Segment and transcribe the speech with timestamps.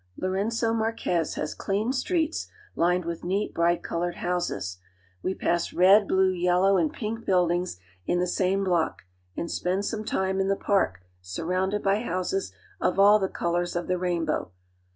[0.19, 4.79] Louren^o Marquez has clean streets, lined with neat, bright colored houses.
[5.21, 7.77] We pass red, blue, yellow, and pink buildings
[8.07, 9.03] in the same block,
[9.37, 13.85] and spend some time in the park surrounded by houses of all the colors of
[13.85, 14.51] th« rainbow.